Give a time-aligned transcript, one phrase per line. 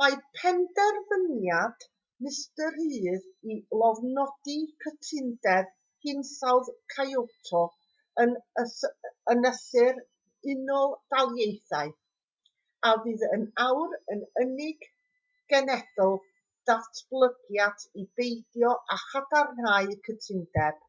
[0.00, 1.84] mae penderfyniad
[2.26, 5.68] mr rudd i lofnodi cytundeb
[6.06, 7.60] hinsawdd kyoto
[8.24, 8.34] yn
[9.36, 10.02] ynysu'r
[10.56, 11.94] unol daleithiau
[12.90, 14.90] a fydd yn awr yr unig
[15.54, 16.14] genedl
[16.72, 20.84] ddatblygedig i beidio â chadarnhau'r cytundeb